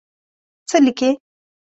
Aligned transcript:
څه 0.69 0.77
لیکې. 0.85 1.09